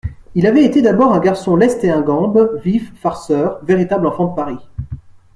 Il 0.33 0.47
avait 0.47 0.65
été 0.65 0.81
d'abord 0.81 1.13
un 1.13 1.19
garçon 1.19 1.55
leste 1.55 1.83
et 1.83 1.91
ingambe, 1.91 2.59
vif, 2.63 2.91
farceur, 2.95 3.59
véritable 3.63 4.07
enfant 4.07 4.29
de 4.29 4.33
Paris. 4.35 4.57